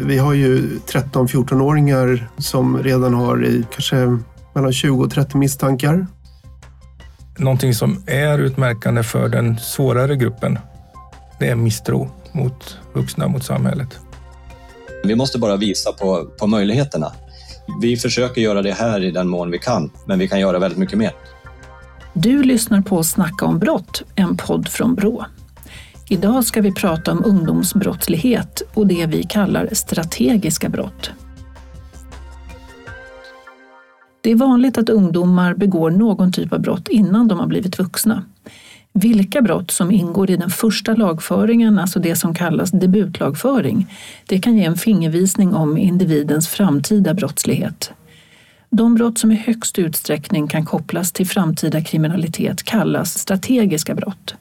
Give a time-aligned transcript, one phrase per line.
[0.00, 4.18] Vi har ju 13-14-åringar som redan har i kanske
[4.54, 6.06] mellan 20 och 30 misstankar.
[7.38, 10.58] Någonting som är utmärkande för den svårare gruppen,
[11.38, 13.98] det är misstro mot vuxna, mot samhället.
[15.04, 17.12] Vi måste bara visa på, på möjligheterna.
[17.80, 20.78] Vi försöker göra det här i den mån vi kan, men vi kan göra väldigt
[20.78, 21.12] mycket mer.
[22.12, 25.24] Du lyssnar på Snacka om brott, en podd från Brå.
[26.10, 31.10] Idag ska vi prata om ungdomsbrottslighet och det vi kallar strategiska brott.
[34.20, 38.24] Det är vanligt att ungdomar begår någon typ av brott innan de har blivit vuxna.
[38.92, 43.86] Vilka brott som ingår i den första lagföringen, alltså det som kallas debutlagföring,
[44.26, 47.92] det kan ge en fingervisning om individens framtida brottslighet.
[48.70, 54.34] De brott som i högst utsträckning kan kopplas till framtida kriminalitet kallas strategiska brott.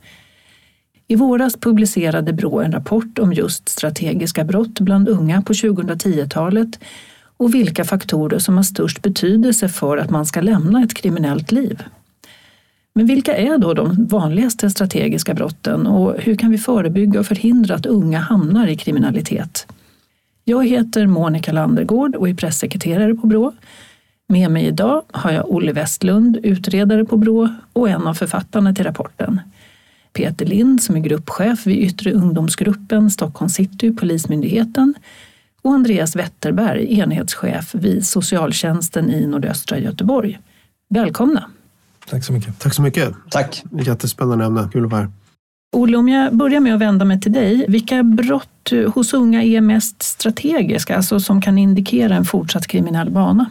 [1.08, 6.80] I våras publicerade Brå en rapport om just strategiska brott bland unga på 2010-talet
[7.38, 11.84] och vilka faktorer som har störst betydelse för att man ska lämna ett kriminellt liv.
[12.94, 17.76] Men vilka är då de vanligaste strategiska brotten och hur kan vi förebygga och förhindra
[17.76, 19.68] att unga hamnar i kriminalitet?
[20.44, 23.54] Jag heter Monica Landergård och är pressekreterare på Brå.
[24.30, 28.86] Med mig idag har jag Olle Westlund, utredare på Brå och en av författarna till
[28.86, 29.42] rapporten.
[30.18, 34.94] Peter Lind som är gruppchef vid Yttre ungdomsgruppen Stockholm city, Polismyndigheten
[35.62, 40.40] och Andreas Wetterberg, enhetschef vid socialtjänsten i nordöstra Göteborg.
[40.90, 41.50] Välkomna!
[42.10, 42.60] Tack så mycket.
[42.60, 43.14] Tack så mycket.
[43.30, 43.64] Tack.
[43.72, 44.70] Jättespännande ämne.
[44.74, 45.12] Kul att vara här.
[45.72, 47.66] Olle, om jag börjar med att vända mig till dig.
[47.68, 53.46] Vilka brott hos unga är mest strategiska, alltså som kan indikera en fortsatt kriminell bana?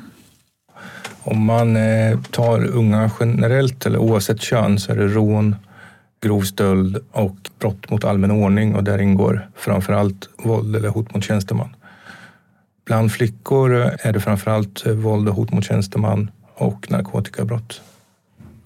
[1.23, 5.57] Om man eh, tar unga generellt eller oavsett kön så är det rån,
[6.21, 11.15] grov stöld och brott mot allmän ordning och där ingår framför allt våld eller hot
[11.15, 11.77] mot tjänsteman.
[12.85, 17.81] Bland flickor är det framför allt våld och hot mot tjänsteman och narkotikabrott.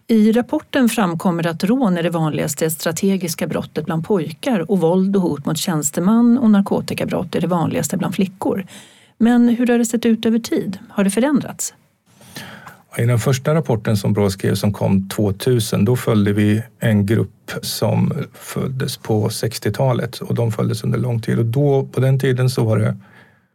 [0.06, 5.22] I rapporten framkommer att rån är det vanligaste strategiska brottet bland pojkar och våld och
[5.22, 8.66] hot mot tjänsteman och narkotikabrott är det vanligaste bland flickor.
[9.18, 10.78] Men hur har det sett ut över tid?
[10.88, 11.74] Har det förändrats?
[12.98, 17.52] I den första rapporten som Brå skrev som kom 2000, då följde vi en grupp
[17.62, 21.38] som föddes på 60-talet och de följdes under lång tid.
[21.38, 22.96] Och då, på den tiden så var det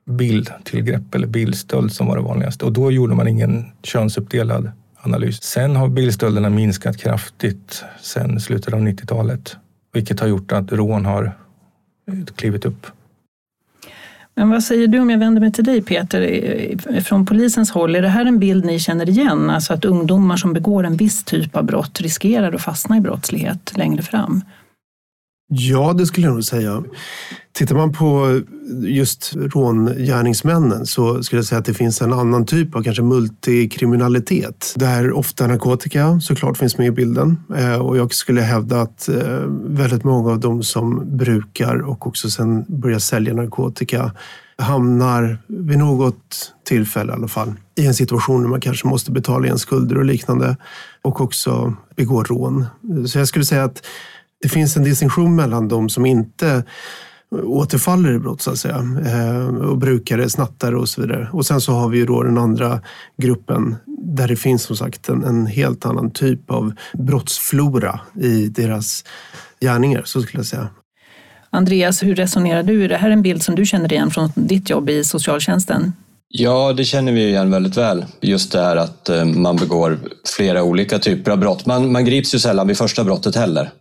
[0.06, 5.44] bildtillgrepp eller bildstöld som var det vanligaste och då gjorde man ingen könsuppdelad analys.
[5.44, 9.56] Sen har bilstölderna minskat kraftigt sen slutet av 90-talet,
[9.94, 11.32] vilket har gjort att rån har
[12.36, 12.88] klivit upp.
[14.36, 18.02] Men vad säger du om jag vänder mig till dig Peter, från polisens håll, är
[18.02, 19.50] det här en bild ni känner igen?
[19.50, 23.78] Alltså att ungdomar som begår en viss typ av brott riskerar att fastna i brottslighet
[23.78, 24.42] längre fram?
[25.48, 26.84] Ja, det skulle jag nog säga.
[27.54, 28.42] Tittar man på
[28.82, 34.74] just rångärningsmännen så skulle jag säga att det finns en annan typ av kanske multikriminalitet
[34.76, 37.38] där ofta narkotika såklart finns med i bilden.
[37.58, 42.30] Eh, och jag skulle hävda att eh, väldigt många av de som brukar och också
[42.30, 44.12] sen börjar sälja narkotika
[44.58, 49.46] hamnar vid något tillfälle i alla fall i en situation där man kanske måste betala
[49.46, 50.58] igen skulder och liknande
[51.02, 52.66] och också begår rån.
[53.08, 53.82] Så jag skulle säga att
[54.42, 56.64] det finns en distinktion mellan de som inte
[57.44, 58.84] återfaller i brott så att säga.
[59.06, 61.30] Eh, och brukare, snattare och så vidare.
[61.34, 62.82] Och sen så har vi ju då den andra
[63.18, 69.04] gruppen där det finns som sagt en, en helt annan typ av brottsflora i deras
[69.62, 70.68] gärningar, så skulle jag säga.
[71.50, 72.84] Andreas, hur resonerar du?
[72.84, 75.94] Är det här en bild som du känner igen från ditt jobb i socialtjänsten?
[76.28, 78.06] Ja, det känner vi igen väldigt väl.
[78.22, 80.00] Just det här att eh, man begår
[80.38, 81.66] flera olika typer av brott.
[81.66, 83.72] Man, man grips ju sällan vid första brottet heller.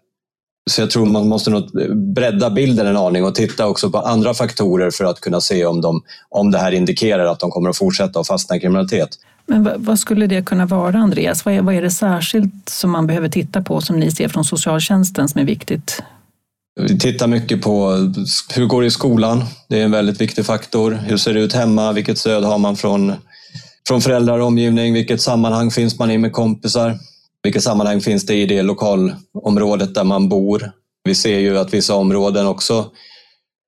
[0.70, 1.70] Så jag tror man måste nog
[2.14, 5.80] bredda bilden en aning och titta också på andra faktorer för att kunna se om,
[5.80, 9.08] de, om det här indikerar att de kommer att fortsätta att fastna i kriminalitet.
[9.46, 11.44] Men vad skulle det kunna vara, Andreas?
[11.44, 14.44] Vad är, vad är det särskilt som man behöver titta på som ni ser från
[14.44, 16.02] socialtjänsten som är viktigt?
[16.80, 17.90] Vi tittar mycket på
[18.54, 19.44] hur går det i skolan?
[19.68, 20.90] Det är en väldigt viktig faktor.
[20.90, 21.92] Hur ser det ut hemma?
[21.92, 23.12] Vilket stöd har man från,
[23.88, 24.94] från föräldrar och omgivning?
[24.94, 26.98] Vilket sammanhang finns man i med kompisar?
[27.44, 30.70] Vilket sammanhang finns det i det lokalområdet där man bor?
[31.04, 32.90] Vi ser ju att vissa områden också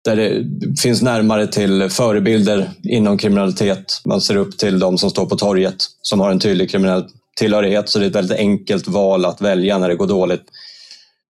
[0.05, 0.45] där det
[0.81, 4.01] finns närmare till förebilder inom kriminalitet.
[4.05, 7.05] Man ser upp till de som står på torget som har en tydlig kriminell
[7.37, 7.89] tillhörighet.
[7.89, 10.43] Så det är ett väldigt enkelt val att välja när det går dåligt.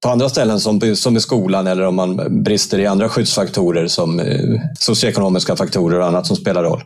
[0.04, 4.20] På andra ställen som, som i skolan eller om man brister i andra skyddsfaktorer som
[4.20, 6.82] eh, socioekonomiska faktorer och annat som spelar roll.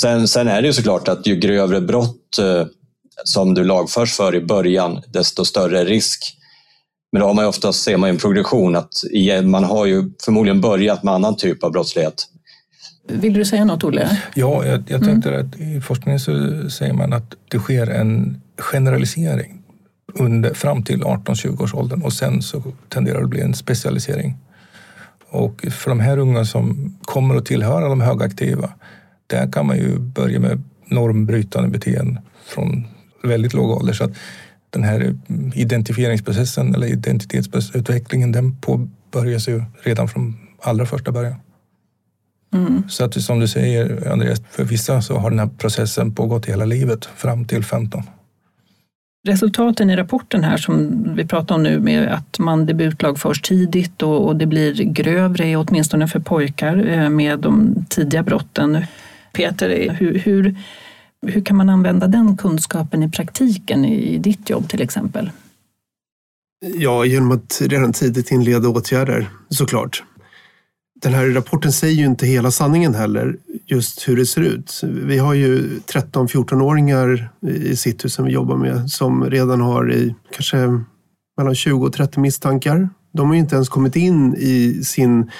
[0.00, 2.66] Sen, sen är det ju såklart att ju grövre brott eh,
[3.24, 6.36] som du lagförs för i början, desto större risk.
[7.12, 8.94] Men då har man ju oftast ser man en progression att
[9.44, 12.26] man har ju förmodligen börjat med annan typ av brottslighet.
[13.08, 14.18] Vill du säga något, Olle?
[14.34, 15.46] Ja, jag, jag tänkte mm.
[15.46, 16.32] att i forskningen så
[16.70, 19.62] säger man att det sker en generalisering
[20.14, 24.36] under, fram till 18-20 års åldern och sen så tenderar det att bli en specialisering.
[25.30, 28.70] Och för de här unga som kommer att tillhöra de högaktiva,
[29.26, 32.86] där kan man ju börja med normbrytande beteenden från
[33.22, 33.92] väldigt låg ålder.
[33.92, 34.12] Så att
[34.70, 35.14] den här
[35.54, 41.34] identifieringsprocessen eller identitetsutvecklingen den påbörjas ju redan från allra första början.
[42.54, 42.82] Mm.
[42.88, 46.64] Så att som du säger Andreas, för vissa så har den här processen pågått hela
[46.64, 48.02] livet fram till 15.
[49.28, 54.26] Resultaten i rapporten här som vi pratar om nu med att man debutlagförs tidigt och,
[54.26, 58.84] och det blir grövre, åtminstone för pojkar, eh, med de tidiga brotten.
[59.32, 60.56] Peter, hur, hur,
[61.26, 65.30] hur kan man använda den kunskapen i praktiken i ditt jobb till exempel?
[66.74, 70.02] Ja, genom att redan tidigt inleda åtgärder såklart
[71.02, 73.36] den här rapporten säger ju inte hela sanningen heller,
[73.66, 74.80] just hur det ser ut.
[74.82, 80.80] Vi har ju 13-14-åringar i City som vi jobbar med som redan har i kanske
[81.36, 82.88] mellan 20 och 30 misstankar.
[83.12, 85.30] De har ju inte ens kommit in i sin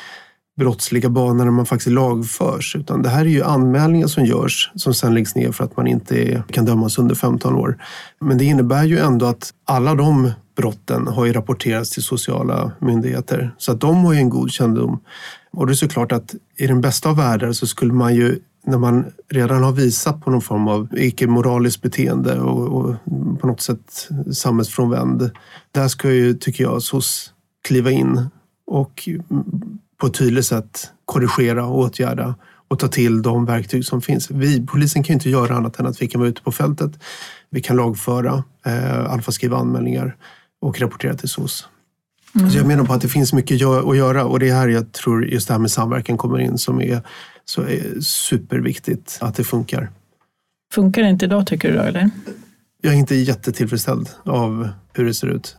[0.59, 2.77] brottsliga banor när man faktiskt lagförs.
[2.77, 5.87] Utan det här är ju anmälningar som görs som sen läggs ner för att man
[5.87, 7.83] inte kan dömas under 15 år.
[8.21, 13.55] Men det innebär ju ändå att alla de brotten har ju rapporterats till sociala myndigheter.
[13.59, 15.01] Så att de har ju en god kännedom.
[15.53, 18.79] Och det är såklart att i den bästa av världar så skulle man ju när
[18.79, 22.95] man redan har visat på någon form av icke-moraliskt beteende och, och,
[23.41, 25.31] på något sätt samhällsfrånvänd.
[25.73, 27.33] Där ska ju, tycker jag, SOS
[27.65, 28.29] kliva in
[28.67, 29.09] och
[30.01, 32.35] på ett tydligt sätt korrigera och åtgärda
[32.69, 34.31] och ta till de verktyg som finns.
[34.31, 36.91] Vi, polisen kan ju inte göra annat än att vi kan vara ute på fältet.
[37.51, 40.17] Vi kan lagföra, eh, alfa skriva anmälningar
[40.61, 41.69] och rapportera till SOS.
[42.35, 42.51] Mm.
[42.51, 44.93] Så jag menar på att det finns mycket att göra och det är här jag
[44.93, 47.03] tror just det här med samverkan kommer in som är,
[47.45, 49.91] så är superviktigt att det funkar.
[50.73, 52.11] Funkar det inte idag tycker du då, eller?
[52.83, 55.57] Jag är inte jättetillfredsställd av hur det ser ut.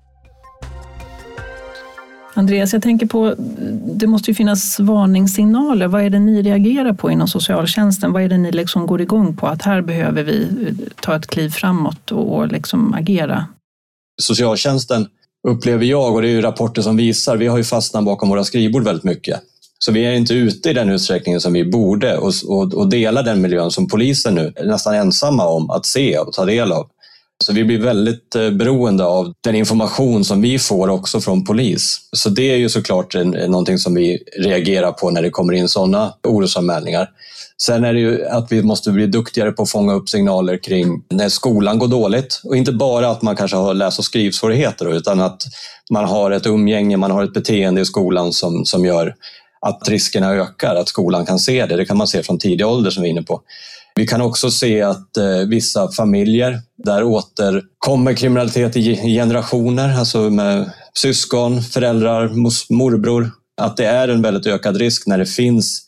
[2.33, 3.36] Andreas, jag tänker på,
[3.83, 5.88] det måste ju finnas varningssignaler.
[5.88, 8.13] Vad är det ni reagerar på inom socialtjänsten?
[8.13, 9.48] Vad är det ni liksom går igång på?
[9.48, 13.45] Att här behöver vi eh, ta ett kliv framåt och liksom agera.
[14.22, 15.07] Socialtjänsten
[15.48, 18.44] upplever jag, och det är ju rapporter som visar, vi har ju fastnat bakom våra
[18.44, 19.42] skrivbord väldigt mycket.
[19.80, 23.24] Så vi är inte ute i den utsträckningen som vi borde och, och, och delar
[23.24, 26.88] den miljön som polisen nu är nästan ensamma om att se och ta del av.
[27.42, 31.98] Så vi blir väldigt eh, beroende av den information som vi får också från polis.
[32.12, 33.16] Så det är ju såklart
[33.48, 37.10] någonting som vi reagerar på när det kommer in sådana orosanmälningar.
[37.62, 41.04] Sen är det ju att vi måste bli duktigare på att fånga upp signaler kring
[41.10, 42.42] när skolan går dåligt.
[42.44, 45.44] Och inte bara att man kanske har läs och skrivsvårigheter utan att
[45.92, 49.16] man har ett umgänge, man har ett beteende i skolan som, som gör
[49.62, 51.76] att riskerna ökar, att skolan kan se det.
[51.76, 53.42] Det kan man se från tidig ålder som vi är inne på.
[53.96, 60.72] Vi kan också se att eh, vissa familjer, där återkommer kriminalitet i generationer, alltså med
[60.94, 62.30] syskon, föräldrar,
[62.74, 65.82] morbror, att det är en väldigt ökad risk när det finns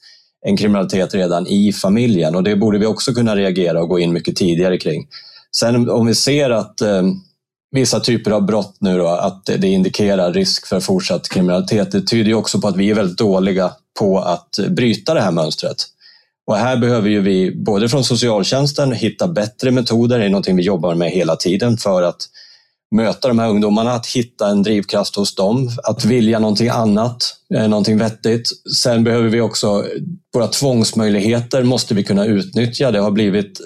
[0.46, 4.14] en kriminalitet redan i familjen och det borde vi också kunna reagera och gå in
[4.14, 5.08] mycket tidigare kring.
[5.56, 7.04] Sen om vi ser att eh,
[7.72, 12.30] vissa typer av brott nu då, att det indikerar risk för fortsatt kriminalitet, det tyder
[12.30, 15.78] ju också på att vi är väldigt dåliga på att bryta det här mönstret.
[16.46, 20.20] Och här behöver ju vi, både från socialtjänsten, hitta bättre metoder.
[20.20, 22.22] Det är någonting vi jobbar med hela tiden för att
[22.96, 27.68] möta de här ungdomarna, att hitta en drivkraft hos dem, att vilja någonting annat, eh,
[27.68, 28.50] någonting vettigt.
[28.84, 29.86] Sen behöver vi också,
[30.34, 32.92] våra tvångsmöjligheter måste vi kunna utnyttja.
[32.92, 33.60] Det har blivit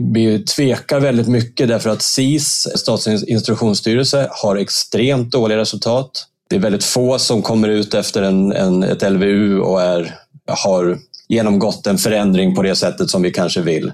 [0.00, 6.26] vi tvekar väldigt mycket därför att SIS, Statens institutionsstyrelse, har extremt dåliga resultat.
[6.48, 10.14] Det är väldigt få som kommer ut efter en, en, ett LVU och är,
[10.46, 10.98] har
[11.28, 13.92] genomgått en förändring på det sättet som vi kanske vill.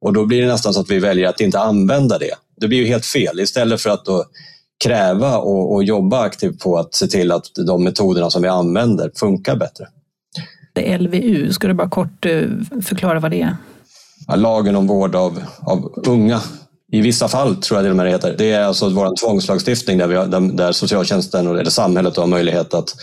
[0.00, 2.34] Och då blir det nästan så att vi väljer att inte använda det.
[2.60, 3.40] Det blir ju helt fel.
[3.40, 4.06] Istället för att
[4.84, 9.10] kräva och, och jobba aktivt på att se till att de metoderna som vi använder
[9.16, 9.86] funkar bättre.
[10.98, 12.42] LVU, ska du bara kort eh,
[12.82, 13.56] förklara vad det är?
[14.26, 16.40] Ja, lagen om vård av, av unga.
[16.92, 18.34] I vissa fall tror jag det med heter.
[18.38, 22.94] Det är alltså vår tvångslagstiftning där, vi har, där socialtjänsten eller samhället har möjlighet att,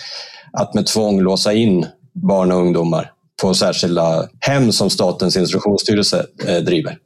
[0.54, 6.58] att med tvång låsa in barn och ungdomar på särskilda hem som Statens institutionsstyrelse eh,
[6.58, 6.98] driver.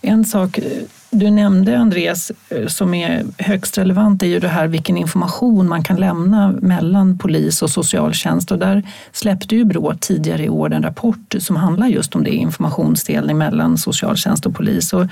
[0.00, 0.64] En sak eh,
[1.10, 5.82] du nämnde Andreas eh, som är högst relevant är ju det här vilken information man
[5.82, 10.82] kan lämna mellan polis och socialtjänst och där släppte ju Brå tidigare i år en
[10.82, 14.92] rapport som handlar just om det, informationsdelning mellan socialtjänst och polis.
[14.92, 15.06] Och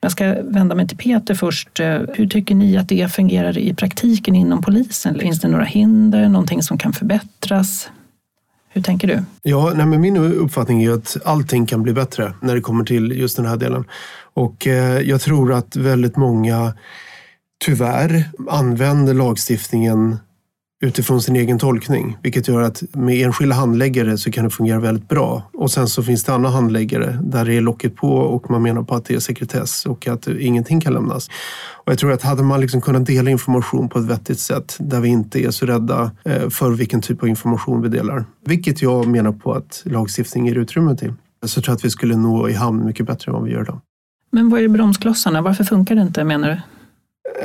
[0.00, 1.68] jag ska vända mig till Peter först.
[2.14, 5.18] Hur tycker ni att det fungerar i praktiken inom polisen?
[5.18, 7.90] Finns det några hinder, någonting som kan förbättras?
[8.72, 9.22] Hur tänker du?
[9.42, 13.12] Ja, nej, men min uppfattning är att allting kan bli bättre när det kommer till
[13.12, 13.84] just den här delen.
[14.34, 16.74] Och eh, jag tror att väldigt många
[17.64, 20.18] tyvärr använder lagstiftningen
[20.80, 22.16] utifrån sin egen tolkning.
[22.22, 25.50] Vilket gör att med enskilda handläggare så kan det fungera väldigt bra.
[25.52, 28.82] Och sen så finns det andra handläggare där det är locket på och man menar
[28.82, 31.28] på att det är sekretess och att ingenting kan lämnas.
[31.84, 35.00] Och jag tror att hade man liksom kunnat dela information på ett vettigt sätt där
[35.00, 38.24] vi inte är så rädda eh, för vilken typ av information vi delar.
[38.44, 41.12] Vilket jag menar på att lagstiftning ger utrymme till.
[41.46, 43.62] Så tror jag att vi skulle nå i hamn mycket bättre än vad vi gör
[43.62, 43.80] idag.
[44.32, 45.42] Men vad är bromsklossarna?
[45.42, 46.60] Varför funkar det inte menar du?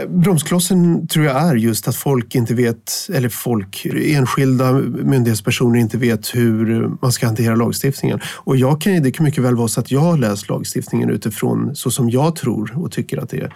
[0.07, 6.35] Bromsklossen tror jag är just att folk inte vet, eller folk, enskilda myndighetspersoner inte vet
[6.35, 8.19] hur man ska hantera lagstiftningen.
[8.35, 11.75] Och jag kan, det kan mycket väl vara så att jag har läst lagstiftningen utifrån
[11.75, 13.53] så som jag tror och tycker att det är.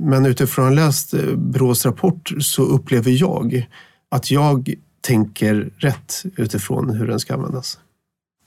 [0.00, 3.66] Men utifrån att ha läst eh, Brås rapport så upplever jag
[4.10, 7.78] att jag tänker rätt utifrån hur den ska användas.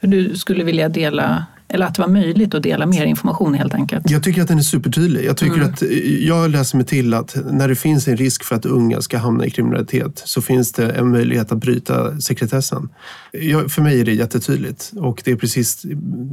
[0.01, 4.09] Du skulle vilja dela eller att det var möjligt att dela mer information helt enkelt?
[4.09, 5.25] Jag tycker att den är supertydlig.
[5.25, 5.69] Jag, tycker mm.
[5.69, 5.81] att,
[6.19, 9.45] jag läser mig till att när det finns en risk för att unga ska hamna
[9.45, 12.89] i kriminalitet så finns det en möjlighet att bryta sekretessen.
[13.31, 15.81] Jag, för mig är det jättetydligt och det är precis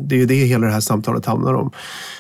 [0.09, 1.71] det, är det hela det här samtalet handlar om.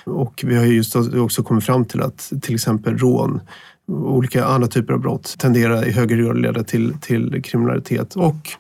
[0.04, 3.40] Och vi har just också kommit fram till att till exempel rån
[3.88, 8.56] olika andra typer av brott tenderar i högre grad att leda till, till kriminalitet och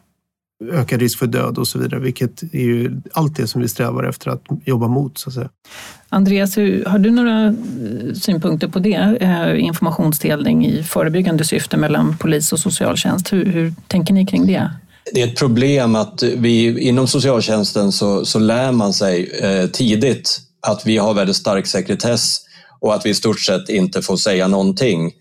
[0.64, 4.04] ökad risk för död och så vidare, vilket är ju allt det som vi strävar
[4.04, 5.18] efter att jobba mot.
[5.18, 5.50] Så att säga.
[6.08, 9.18] Andreas, har du några eh, synpunkter på det?
[9.20, 13.32] Eh, informationsdelning i förebyggande syfte mellan polis och socialtjänst.
[13.32, 14.70] Hur, hur tänker ni kring det?
[15.14, 20.40] Det är ett problem att vi inom socialtjänsten så, så lär man sig eh, tidigt
[20.66, 22.40] att vi har väldigt stark sekretess
[22.80, 25.12] och att vi i stort sett inte får säga någonting.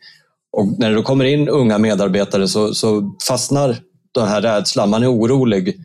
[0.58, 3.77] Och när det då kommer in unga medarbetare så, så fastnar
[4.19, 4.89] den här rädslan.
[4.89, 5.77] Man är orolig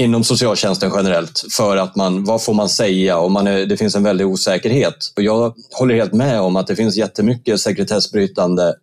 [0.00, 3.94] inom socialtjänsten generellt för att man, vad får man säga och man är, det finns
[3.94, 5.12] en väldig osäkerhet.
[5.16, 8.74] Och jag håller helt med om att det finns jättemycket sekretessbrytande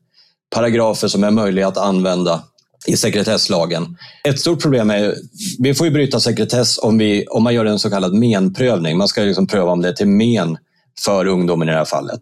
[0.55, 2.43] paragrafer som är möjliga att använda
[2.87, 3.97] i sekretesslagen.
[4.23, 5.15] Ett stort problem är
[5.59, 8.97] vi får ju bryta sekretess om, vi, om man gör en så kallad menprövning.
[8.97, 10.57] Man ska liksom pröva om det är till men
[11.05, 12.19] för ungdomen i det här fallet.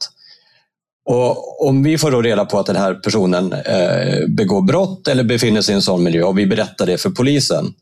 [1.06, 5.24] Och om vi får då reda på att den här personen eh, begår brott eller
[5.24, 7.74] befinner sig i en sån miljö och vi berättar det för polisen,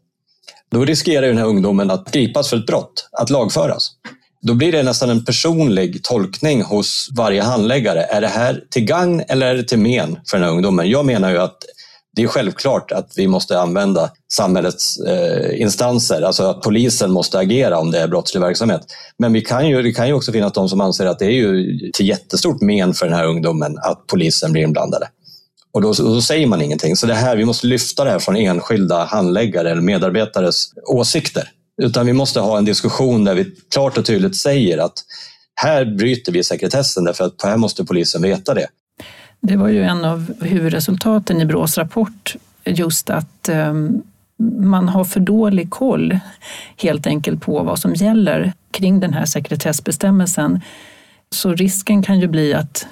[0.71, 3.91] då riskerar den här ungdomen att gripas för ett brott, att lagföras.
[4.41, 8.03] Då blir det nästan en personlig tolkning hos varje handläggare.
[8.03, 10.89] Är det här till gagn eller är det till men för den här ungdomen?
[10.89, 11.57] Jag menar ju att
[12.15, 17.79] det är självklart att vi måste använda samhällets eh, instanser, alltså att polisen måste agera
[17.79, 18.81] om det är brottslig verksamhet.
[19.17, 21.29] Men vi kan ju, det kan ju också finnas de som anser att det är
[21.29, 25.07] ju till jättestort men för den här ungdomen att polisen blir inblandade.
[25.73, 26.95] Och då, då, säger man ingenting.
[26.95, 31.49] Så det här, vi måste lyfta det här från enskilda handläggare eller medarbetares åsikter.
[31.81, 34.93] Utan vi måste ha en diskussion där vi klart och tydligt säger att
[35.55, 38.67] här bryter vi sekretessen därför att här måste polisen veta det.
[39.45, 42.35] Det var ju en av huvudresultaten i Brås rapport,
[42.65, 44.01] just att ehm,
[44.59, 46.19] man har för dålig koll
[46.77, 50.61] helt enkelt på vad som gäller kring den här sekretessbestämmelsen.
[51.29, 52.87] Så risken kan ju bli att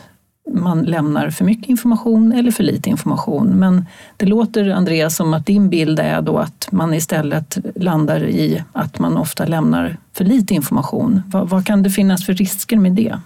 [0.54, 3.48] man lämnar för mycket information eller för lite information.
[3.48, 3.86] Men
[4.18, 9.00] det låter, Andreas, som att din bild är då att man istället landar i att
[9.00, 11.22] man ofta lämnar för lite information.
[11.28, 13.20] Vad, vad kan det finnas för risker med det?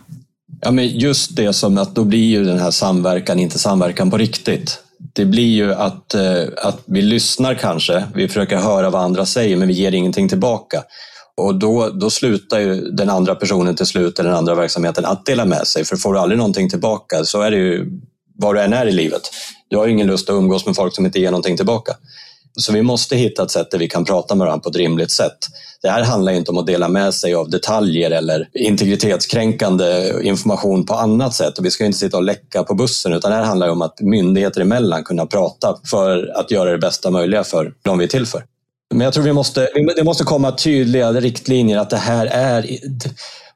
[0.62, 4.18] Ja, men just det som att då blir ju den här samverkan inte samverkan på
[4.18, 4.80] riktigt.
[5.14, 9.58] Det blir ju att, eh, att vi lyssnar kanske, vi försöker höra vad andra säger
[9.58, 10.84] men vi ger ingenting tillbaka.
[11.38, 15.26] Och då, då slutar ju den andra personen till slut, eller den andra verksamheten, att
[15.26, 15.86] dela med sig.
[15.86, 18.00] För får du aldrig någonting tillbaka, så är det ju
[18.38, 19.22] var du än är i livet.
[19.70, 21.94] Du har ju ingen lust att umgås med folk som inte ger någonting tillbaka.
[22.58, 25.12] Så vi måste hitta ett sätt där vi kan prata med varandra på ett rimligt
[25.12, 25.38] sätt.
[25.82, 30.94] Det här handlar inte om att dela med sig av detaljer eller integritetskränkande information på
[30.94, 31.58] annat sätt.
[31.58, 34.02] Och vi ska inte sitta och läcka på bussen utan det här handlar om att
[34.02, 38.26] myndigheter emellan kunna prata för att göra det bästa möjliga för de vi är till
[38.26, 38.44] för.
[38.94, 42.66] Men jag tror vi måste, det måste komma tydliga riktlinjer att det här är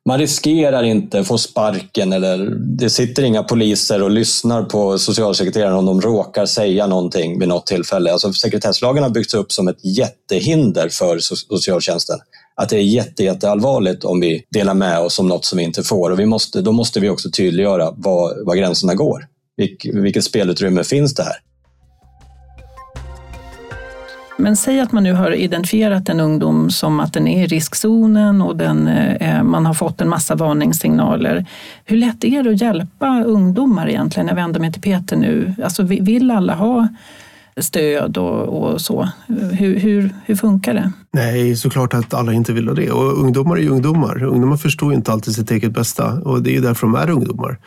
[0.05, 5.75] man riskerar inte att få sparken eller det sitter inga poliser och lyssnar på socialsekreteraren
[5.75, 8.11] om de råkar säga någonting vid något tillfälle.
[8.11, 12.19] Alltså sekretesslagen har byggts upp som ett jättehinder för socialtjänsten.
[12.55, 15.83] Att det är jätte, jätteallvarligt om vi delar med oss om något som vi inte
[15.83, 16.11] får.
[16.11, 19.25] Och vi måste, då måste vi också tydliggöra var, var gränserna går.
[19.57, 21.35] Vilk, vilket spelutrymme finns det här?
[24.39, 28.41] Men säg att man nu har identifierat en ungdom som att den är i riskzonen
[28.41, 31.45] och den, eh, man har fått en massa varningssignaler.
[31.85, 34.27] Hur lätt är det att hjälpa ungdomar egentligen?
[34.27, 35.53] Jag vänder mig till Peter nu.
[35.63, 36.87] Alltså, vill alla ha
[37.57, 39.09] stöd och, och så.
[39.27, 40.91] Hur, hur, hur, funkar det?
[41.11, 42.91] Nej, såklart att alla inte vill ha det.
[42.91, 44.23] Och ungdomar är ju ungdomar.
[44.23, 47.57] Ungdomar förstår inte alltid sitt eget bästa och det är därför de är ungdomar.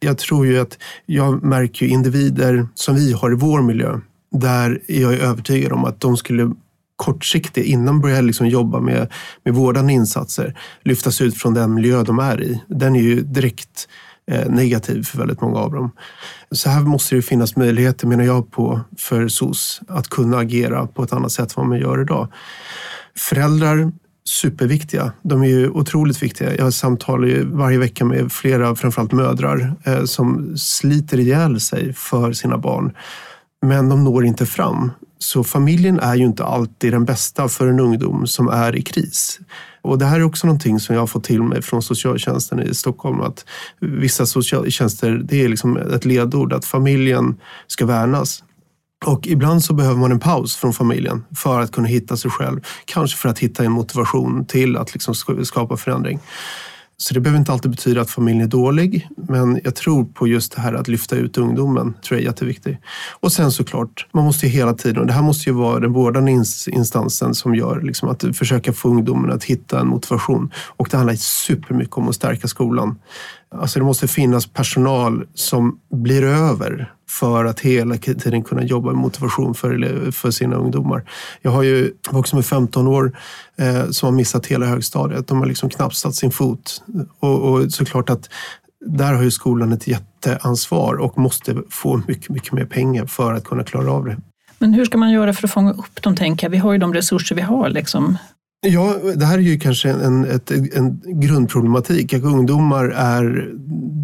[0.00, 4.00] Jag tror ju att jag märker individer som vi har i vår miljö
[4.30, 6.52] där jag är övertygad om att de skulle
[6.96, 9.12] kortsiktigt, innan de börjar liksom jobba med,
[9.44, 12.62] med vårdande insatser, lyftas ut från den miljö de är i.
[12.68, 13.88] Den är ju direkt
[14.30, 15.90] eh, negativ för väldigt många av dem.
[16.50, 21.02] Så här måste det finnas möjligheter, menar jag, på för SOS att kunna agera på
[21.02, 22.28] ett annat sätt än vad man gör idag.
[23.16, 23.92] Föräldrar
[24.24, 25.12] superviktiga.
[25.22, 26.56] De är ju otroligt viktiga.
[26.56, 32.32] Jag samtalar ju varje vecka med flera, framförallt mödrar, eh, som sliter ihjäl sig för
[32.32, 32.92] sina barn.
[33.62, 34.90] Men de når inte fram.
[35.18, 39.40] Så familjen är ju inte alltid den bästa för en ungdom som är i kris.
[39.82, 42.74] Och det här är också någonting som jag har fått till mig från socialtjänsten i
[42.74, 43.20] Stockholm.
[43.20, 43.44] Att
[43.80, 48.42] vissa socialtjänster, det är liksom ett ledord, att familjen ska värnas.
[49.06, 52.60] Och ibland så behöver man en paus från familjen för att kunna hitta sig själv.
[52.84, 55.14] Kanske för att hitta en motivation till att liksom
[55.44, 56.20] skapa förändring.
[57.02, 60.56] Så det behöver inte alltid betyda att familjen är dålig, men jag tror på just
[60.56, 62.78] det här att lyfta ut ungdomen, tror jag är jätteviktigt.
[63.20, 65.92] Och sen såklart, man måste ju hela tiden, och det här måste ju vara den
[65.92, 66.32] vårdande
[66.66, 70.52] instansen som gör liksom att försöka få ungdomen att hitta en motivation.
[70.56, 72.98] Och det handlar supermycket om att stärka skolan.
[73.54, 79.00] Alltså det måste finnas personal som blir över för att hela tiden kunna jobba med
[79.00, 81.10] motivation för, för sina ungdomar.
[81.42, 83.16] Jag har ju vuxna med 15 år
[83.56, 85.28] eh, som har missat hela högstadiet.
[85.28, 86.82] De har liksom knappt satt sin fot.
[87.20, 88.28] Och, och såklart att
[88.86, 93.44] där har ju skolan ett jätteansvar och måste få mycket, mycket mer pengar för att
[93.44, 94.16] kunna klara av det.
[94.58, 96.50] Men hur ska man göra för att fånga upp dem, tänker jag?
[96.50, 97.68] Vi har ju de resurser vi har.
[97.68, 98.18] Liksom.
[98.66, 102.14] Ja, det här är ju kanske en, ett, en grundproblematik.
[102.14, 103.54] Att ungdomar är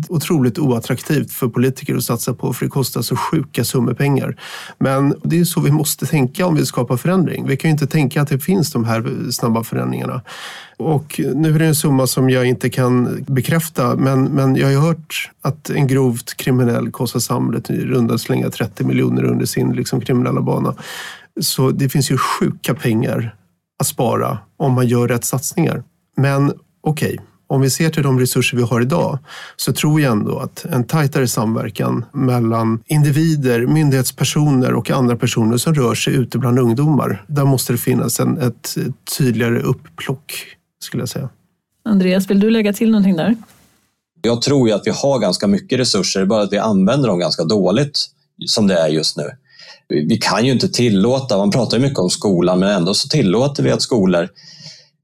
[0.09, 4.37] otroligt oattraktivt för politiker att satsa på för det kostar så sjuka summor pengar.
[4.79, 7.47] Men det är så vi måste tänka om vi skapar förändring.
[7.47, 10.23] Vi kan ju inte tänka att det finns de här snabba förändringarna.
[10.77, 14.87] Och nu är det en summa som jag inte kan bekräfta, men, men jag har
[14.87, 20.01] hört att en grovt kriminell kostar samhället i runda slänga 30 miljoner under sin liksom,
[20.01, 20.75] kriminella bana.
[21.41, 23.36] Så det finns ju sjuka pengar
[23.79, 25.85] att spara om man gör rätt satsningar.
[26.17, 29.19] Men okej, okay, om vi ser till de resurser vi har idag
[29.57, 35.75] så tror jag ändå att en tajtare samverkan mellan individer, myndighetspersoner och andra personer som
[35.75, 37.25] rör sig ute bland ungdomar.
[37.27, 38.77] Där måste det finnas en, ett
[39.19, 40.35] tydligare upplock,
[40.81, 41.29] skulle jag säga.
[41.85, 43.37] Andreas, vill du lägga till någonting där?
[44.23, 47.45] Jag tror ju att vi har ganska mycket resurser, bara att vi använder dem ganska
[47.45, 48.07] dåligt
[48.47, 49.31] som det är just nu
[49.89, 53.63] vi kan ju inte tillåta, man pratar ju mycket om skolan, men ändå så tillåter
[53.63, 54.29] vi att skolor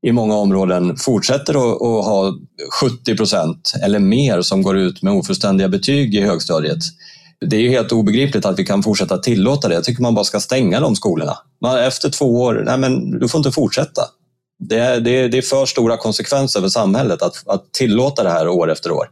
[0.02, 2.34] i många områden fortsätter att, att ha
[2.80, 6.78] 70 procent eller mer som går ut med ofullständiga betyg i högstadiet.
[7.40, 9.74] Det är ju helt obegripligt att vi kan fortsätta tillåta det.
[9.74, 11.38] Jag tycker man bara ska stänga de skolorna.
[11.60, 14.02] Man, efter två år, nej men du får inte fortsätta.
[14.58, 18.30] Det är, det är, det är för stora konsekvenser för samhället att, att tillåta det
[18.30, 19.08] här år efter år.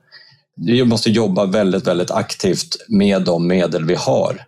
[0.56, 4.44] Vi måste jobba väldigt, väldigt aktivt med de medel vi har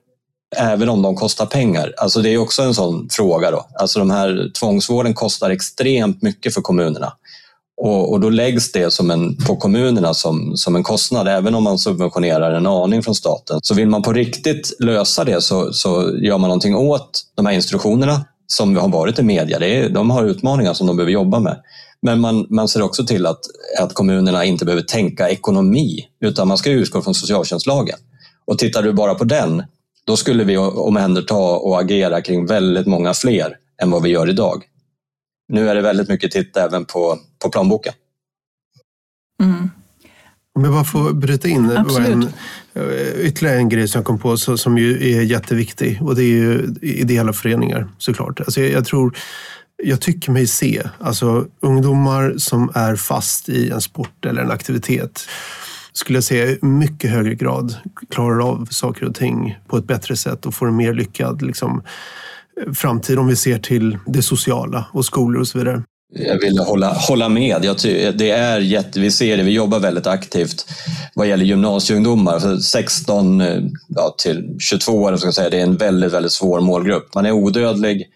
[0.57, 1.95] även om de kostar pengar.
[1.97, 3.51] Alltså det är också en sån fråga.
[3.51, 3.67] Då.
[3.75, 7.13] Alltså de här tvångsvården kostar extremt mycket för kommunerna.
[7.77, 11.65] Och, och då läggs det som en, på kommunerna som, som en kostnad, även om
[11.65, 13.61] man subventionerar en aning från staten.
[13.63, 17.53] Så vill man på riktigt lösa det så, så gör man någonting åt de här
[17.53, 19.59] institutionerna som har varit i media.
[19.59, 21.57] Det är, de har utmaningar som de behöver jobba med.
[22.03, 23.41] Men man, man ser också till att,
[23.81, 27.99] att kommunerna inte behöver tänka ekonomi, utan man ska utgå från socialtjänstlagen.
[28.47, 29.63] Och tittar du bara på den
[30.07, 34.65] då skulle vi omhänderta och agera kring väldigt många fler än vad vi gör idag.
[35.49, 37.93] Nu är det väldigt mycket titt även på, på planboken.
[39.43, 39.71] Mm.
[40.55, 42.23] Om jag bara får bryta in en,
[42.75, 46.23] eh, ytterligare en grej som jag kom på så, som ju är jätteviktig och det
[46.23, 48.41] är ju ideella föreningar såklart.
[48.41, 49.17] Alltså jag, jag tror
[49.83, 55.27] jag tycker mig se alltså, ungdomar som är fast i en sport eller en aktivitet
[55.93, 57.77] skulle jag säga, i mycket högre grad
[58.11, 61.83] klarar av saker och ting på ett bättre sätt och får en mer lyckad liksom,
[62.61, 65.83] eh, framtid om vi ser till det sociala och skolor och så vidare.
[66.15, 67.65] Jag vill hålla, hålla med.
[67.65, 67.77] Jag
[68.19, 70.67] det är jätte, vi ser det, vi jobbar väldigt aktivt
[71.15, 72.39] vad gäller gymnasieungdomar.
[72.39, 76.33] För 16 eh, ja, till 22 år, ska jag säga, det är en väldigt, väldigt
[76.33, 77.15] svår målgrupp.
[77.15, 78.07] Man är odödlig,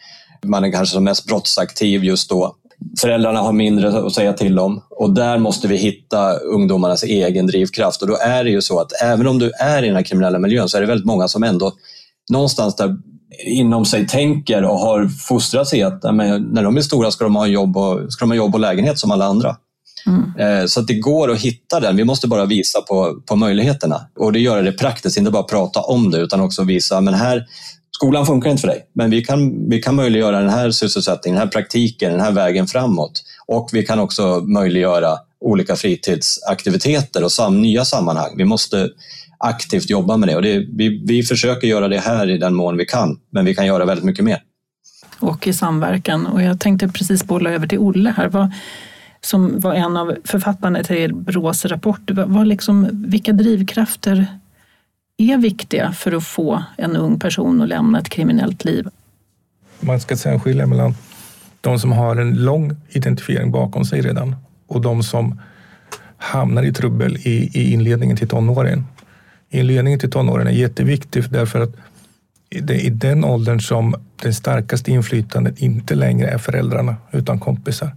[0.44, 2.56] man är kanske som mest brottsaktiv just då.
[3.00, 8.02] Föräldrarna har mindre att säga till om och där måste vi hitta ungdomarnas egen drivkraft.
[8.02, 10.38] Och då är det ju så att även om du är i den här kriminella
[10.38, 11.72] miljön så är det väldigt många som ändå
[12.30, 12.96] någonstans där
[13.44, 17.46] inom sig tänker och har fostrats i att när de är stora ska de ha
[17.46, 19.56] jobb och, ska de ha jobb och lägenhet som alla andra.
[20.06, 20.60] Mm.
[20.60, 21.96] Eh, så att det går att hitta den.
[21.96, 25.80] Vi måste bara visa på, på möjligheterna och det gör det praktiskt, inte bara prata
[25.80, 27.46] om det utan också visa men här
[27.96, 31.46] skolan funkar inte för dig, men vi kan, vi kan möjliggöra den här sysselsättningen, den
[31.46, 33.22] här praktiken, den här vägen framåt.
[33.46, 38.34] Och vi kan också möjliggöra olika fritidsaktiviteter och sam, nya sammanhang.
[38.36, 38.90] Vi måste
[39.38, 42.76] aktivt jobba med det och det, vi, vi försöker göra det här i den mån
[42.76, 44.42] vi kan, men vi kan göra väldigt mycket mer.
[45.20, 46.26] Och i samverkan.
[46.26, 48.28] Och jag tänkte precis bolla över till Olle här.
[48.28, 48.52] Vad,
[49.20, 52.10] som var en av författarna till Brås rapport.
[52.10, 54.26] Vad liksom, vilka drivkrafter
[55.16, 58.88] är viktiga för att få en ung person att lämna ett kriminellt liv?
[59.80, 60.94] Man ska sen skilja mellan
[61.60, 65.40] de som har en lång identifiering bakom sig redan och de som
[66.16, 68.84] hamnar i trubbel i, i inledningen till tonåren.
[69.50, 71.76] Inledningen till tonåren är jätteviktig därför att
[72.48, 77.90] det är i den åldern som det starkaste inflytandet inte längre är föräldrarna utan kompisar.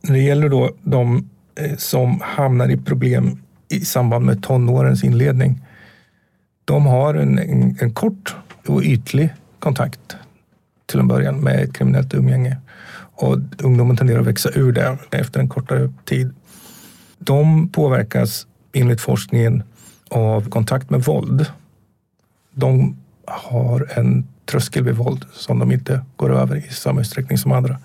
[0.00, 5.60] När det gäller då de eh, som hamnar i problem i samband med tonårens inledning.
[6.64, 10.16] De har en, en, en kort och ytlig kontakt
[10.86, 12.56] till en början med ett kriminellt umgänge
[13.14, 16.34] och ungdomen tenderar att växa ur det efter en kortare tid.
[17.18, 19.62] De påverkas enligt forskningen
[20.10, 21.46] av kontakt med våld.
[22.54, 22.96] De
[23.26, 27.78] har en tröskel vid våld som de inte går över i samma utsträckning som andra.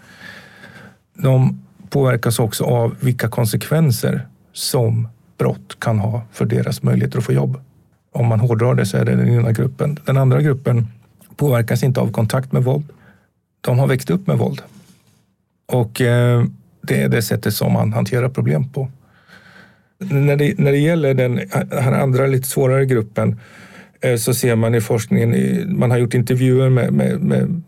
[1.13, 7.33] De påverkas också av vilka konsekvenser som brott kan ha för deras möjligheter att få
[7.33, 7.61] jobb.
[8.17, 9.99] Om man hårdrar det så är det den ena gruppen.
[10.05, 10.87] Den andra gruppen
[11.35, 12.85] påverkas inte av kontakt med våld.
[13.61, 14.61] De har växt upp med våld.
[15.65, 16.43] Och eh,
[16.81, 18.89] det är det sättet som man hanterar problem på.
[19.99, 23.39] När det, när det gäller den eh, här andra lite svårare gruppen
[24.01, 27.61] eh, så ser man i forskningen, man har gjort intervjuer med, med, med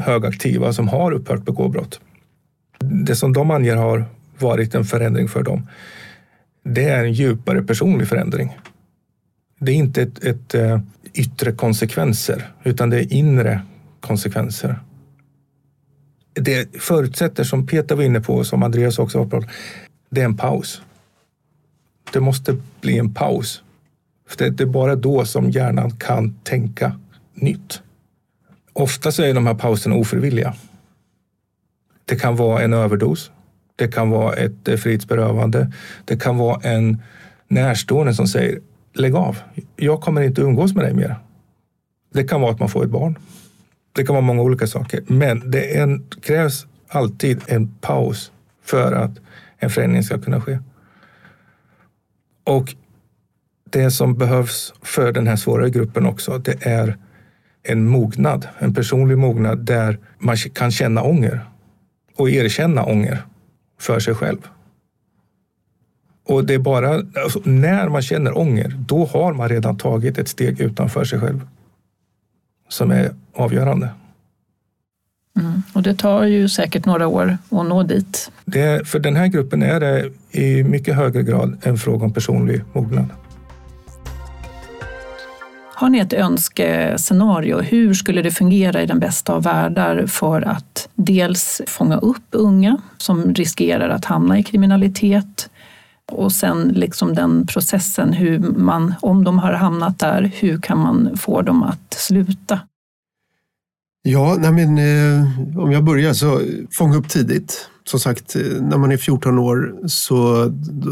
[0.00, 2.00] högaktiva som har upphört begå brott.
[2.78, 4.04] Det som de anger har
[4.38, 5.68] varit en förändring för dem.
[6.64, 8.56] Det är en djupare personlig förändring.
[9.58, 10.80] Det är inte ett, ett, eh,
[11.14, 13.62] yttre konsekvenser utan det är inre
[14.00, 14.78] konsekvenser
[16.34, 19.44] det förutsätter, som Peter var inne på och som Andreas också var på,
[20.10, 20.82] det är en paus.
[22.12, 23.62] Det måste bli en paus.
[24.28, 27.00] För det är bara då som hjärnan kan tänka
[27.34, 27.82] nytt.
[28.72, 30.54] Ofta så är de här pauserna ofrivilliga.
[32.04, 33.30] Det kan vara en överdos.
[33.76, 35.72] Det kan vara ett eh, frihetsberövande.
[36.04, 37.02] Det kan vara en
[37.48, 38.60] närstående som säger
[38.94, 39.38] lägg av.
[39.76, 41.16] Jag kommer inte umgås med dig mer.
[42.12, 43.18] Det kan vara att man får ett barn.
[43.92, 49.10] Det kan vara många olika saker, men det en, krävs alltid en paus för att
[49.58, 50.58] en förändring ska kunna ske.
[52.44, 52.74] Och
[53.70, 56.96] det som behövs för den här svårare gruppen också, det är
[57.62, 61.40] en mognad, en personlig mognad där man kan känna ånger
[62.16, 63.22] och erkänna ånger
[63.80, 64.48] för sig själv.
[66.26, 70.28] Och det är bara alltså, när man känner ånger, då har man redan tagit ett
[70.28, 71.40] steg utanför sig själv
[72.68, 73.88] som är avgörande.
[75.40, 75.62] Mm.
[75.72, 78.30] Och det tar ju säkert några år att nå dit.
[78.44, 82.62] Det, för den här gruppen är det i mycket högre grad en fråga om personlig
[82.72, 83.06] mognad.
[85.76, 87.60] Har ni ett önskescenario?
[87.60, 92.76] Hur skulle det fungera i den bästa av världar för att dels fånga upp unga
[92.96, 95.50] som riskerar att hamna i kriminalitet
[96.12, 101.16] och sen liksom den processen, hur man, om de har hamnat där, hur kan man
[101.16, 102.60] få dem att sluta?
[104.02, 106.40] Ja, nej men, eh, om jag börjar så
[106.70, 107.68] fånga upp tidigt.
[107.84, 110.46] Som sagt, eh, när man är 14 år så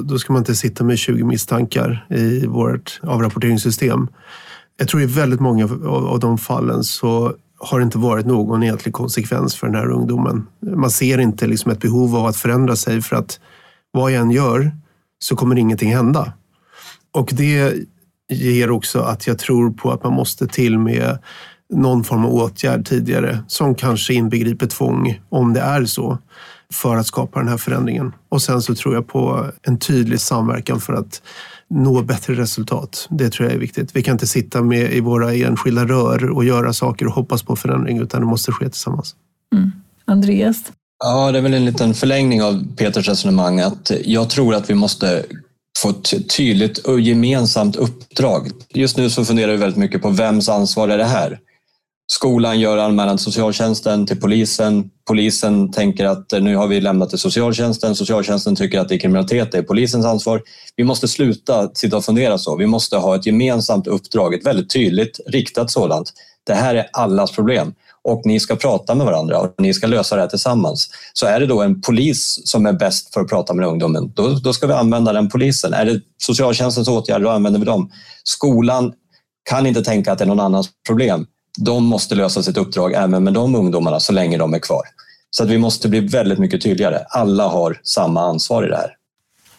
[0.04, 4.08] då ska man inte sitta med 20 misstankar i vårt avrapporteringssystem.
[4.78, 8.94] Jag tror i väldigt många av de fallen så har det inte varit någon egentlig
[8.94, 10.46] konsekvens för den här ungdomen.
[10.76, 13.40] Man ser inte liksom ett behov av att förändra sig för att
[13.92, 14.72] vad jag än gör
[15.22, 16.32] så kommer ingenting hända.
[17.12, 17.74] Och det
[18.32, 21.18] ger också att jag tror på att man måste till med
[21.72, 26.18] någon form av åtgärd tidigare som kanske inbegriper tvång om det är så
[26.72, 28.12] för att skapa den här förändringen.
[28.28, 31.22] Och sen så tror jag på en tydlig samverkan för att
[31.70, 33.08] nå bättre resultat.
[33.10, 33.96] Det tror jag är viktigt.
[33.96, 37.56] Vi kan inte sitta med i våra enskilda rör och göra saker och hoppas på
[37.56, 39.16] förändring utan det måste ske tillsammans.
[39.54, 39.72] Mm.
[40.04, 40.72] Andreas?
[41.04, 44.74] Ja, det är väl en liten förlängning av Peters resonemang att jag tror att vi
[44.74, 45.24] måste
[45.78, 48.50] få ett tydligt och gemensamt uppdrag.
[48.74, 51.38] Just nu så funderar vi väldigt mycket på vems ansvar är det här?
[52.06, 54.90] Skolan gör anmälan till socialtjänsten, till polisen.
[55.08, 57.96] Polisen tänker att nu har vi lämnat till socialtjänsten.
[57.96, 60.42] Socialtjänsten tycker att det är kriminalitet, det är polisens ansvar.
[60.76, 62.56] Vi måste sluta sitta och fundera så.
[62.56, 66.12] Vi måste ha ett gemensamt uppdrag, ett väldigt tydligt riktat sådant.
[66.44, 70.14] Det här är allas problem och ni ska prata med varandra och ni ska lösa
[70.14, 70.88] det här tillsammans.
[71.12, 74.28] Så är det då en polis som är bäst för att prata med ungdomen, då,
[74.28, 75.74] då ska vi använda den polisen.
[75.74, 77.90] Är det socialtjänstens åtgärder, då använder vi dem.
[78.24, 78.92] Skolan
[79.50, 81.26] kan inte tänka att det är någon annans problem
[81.58, 84.82] de måste lösa sitt uppdrag även med de ungdomarna så länge de är kvar.
[85.30, 86.98] Så att vi måste bli väldigt mycket tydligare.
[87.08, 88.96] Alla har samma ansvar i det här.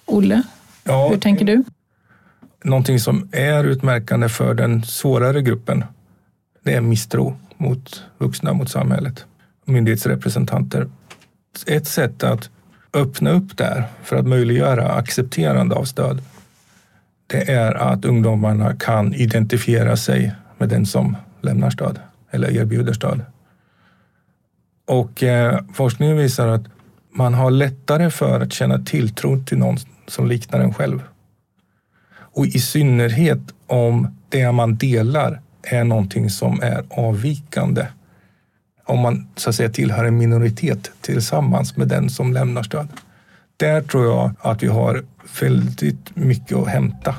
[0.06, 0.44] Olle,
[0.84, 1.64] ja, hur tänker du?
[2.64, 5.84] Någonting som är utmärkande för den svårare gruppen,
[6.64, 9.26] det är misstro mot vuxna, mot samhället,
[9.66, 10.88] myndighetsrepresentanter.
[11.68, 12.50] Ett sätt att
[12.94, 16.22] öppna upp där för att möjliggöra accepterande av stöd,
[17.28, 22.00] det är att ungdomarna kan identifiera sig med den som lämnar stöd
[22.32, 23.22] eller erbjuder stöd.
[24.86, 26.64] Och eh, forskningen visar att
[27.12, 31.02] man har lättare för att känna tilltro till någon som liknar en själv.
[32.16, 37.86] Och i synnerhet om det man delar är någonting som är avvikande.
[38.86, 42.88] Om man så att säga tillhör en minoritet tillsammans med den som lämnar stöd.
[43.58, 45.04] Där tror jag att vi har
[45.42, 47.16] väldigt mycket att hämta.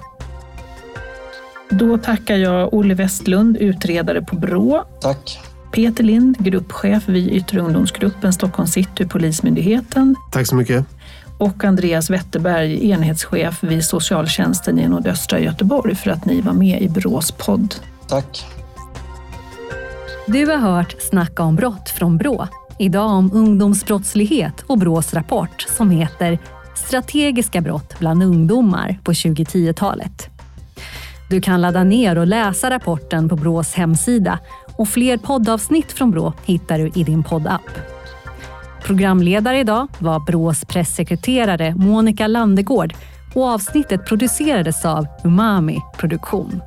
[1.71, 4.85] Då tackar jag Olle Westlund, utredare på Brå.
[5.01, 5.39] Tack.
[5.73, 10.17] Peter Lind, gruppchef vid Yttre ungdomsgruppen Stockholm city, Polismyndigheten.
[10.33, 10.87] Tack så mycket.
[11.39, 16.89] Och Andreas Wetterberg, enhetschef vid socialtjänsten i nordöstra Göteborg för att ni var med i
[16.89, 17.75] Brås podd.
[18.09, 18.45] Tack.
[20.27, 22.49] Du har hört Snacka om brott från Brå.
[22.79, 26.39] Idag om ungdomsbrottslighet och Brås rapport som heter
[26.75, 30.29] Strategiska brott bland ungdomar på 2010-talet.
[31.31, 34.39] Du kan ladda ner och läsa rapporten på Brås hemsida
[34.79, 37.71] och fler poddavsnitt från Brå hittar du i din poddapp.
[38.83, 42.95] Programledare idag var Brås pressekreterare Monica Landegård
[43.35, 46.63] och avsnittet producerades av Umami Produktion.